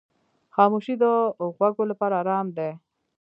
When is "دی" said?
2.57-2.69